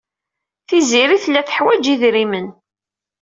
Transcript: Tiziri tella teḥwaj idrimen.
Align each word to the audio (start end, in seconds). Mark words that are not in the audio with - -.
Tiziri 0.67 1.17
tella 1.23 1.41
teḥwaj 1.47 1.85
idrimen. 1.93 2.47